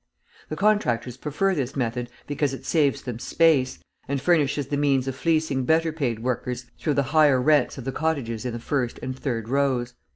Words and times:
The 0.49 0.55
contractors 0.55 1.15
prefer 1.15 1.53
this 1.53 1.75
method 1.75 2.09
because 2.25 2.55
it 2.55 2.65
saves 2.65 3.03
them 3.03 3.19
space, 3.19 3.77
and 4.07 4.19
furnishes 4.19 4.65
the 4.69 4.75
means 4.75 5.07
of 5.07 5.15
fleecing 5.15 5.63
better 5.63 5.91
paid 5.91 6.23
workers 6.23 6.65
through 6.79 6.95
the 6.95 7.03
higher 7.13 7.39
rents 7.39 7.77
of 7.77 7.83
the 7.83 7.91
cottages 7.91 8.43
in 8.43 8.53
the 8.53 8.57
first 8.57 8.97
and 9.03 9.15
third 9.15 9.47
rows. 9.47 9.93